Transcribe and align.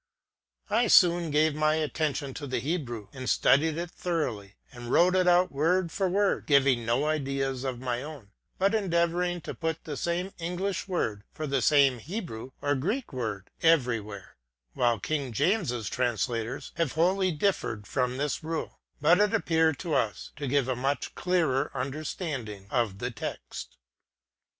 I 0.71 0.87
soon 0.87 1.29
gave 1.29 1.53
my 1.53 1.75
attention 1.75 2.33
to 2.33 2.47
the 2.47 2.57
Hebrew, 2.57 3.09
and 3.13 3.29
studied 3.29 3.77
it 3.77 3.91
thoroughly, 3.91 4.55
and 4.71 4.91
wrote 4.91 5.15
it 5.15 5.27
out 5.27 5.51
word 5.51 5.91
for 5.91 6.09
word, 6.09 6.47
giving 6.47 6.87
no 6.87 7.05
ideas 7.05 7.63
of 7.63 7.79
my 7.79 8.01
own, 8.01 8.31
but 8.57 8.73
endeavoring 8.73 9.41
to 9.41 9.53
put 9.53 9.83
the 9.83 9.95
same 9.95 10.31
English 10.39 10.87
word 10.87 11.21
for 11.31 11.45
the 11.45 11.61
same 11.61 11.99
Hebrew 11.99 12.49
or 12.63 12.73
Greek 12.73 13.13
word, 13.13 13.51
everywhere, 13.61 14.37
while 14.73 14.99
King 14.99 15.31
James's 15.33 15.87
translators 15.87 16.71
have 16.77 16.93
wholly 16.93 17.31
differed 17.31 17.85
from 17.85 18.17
this 18.17 18.43
rule; 18.43 18.79
but 18.99 19.19
it 19.19 19.35
appeared 19.35 19.77
to 19.81 19.93
us 19.93 20.31
to 20.37 20.47
give 20.47 20.67
a 20.67 20.75
much 20.75 21.13
clearer 21.13 21.69
under 21.75 22.03
standing 22.03 22.65
of 22.71 22.97
the 22.97 23.11
text. 23.11 23.77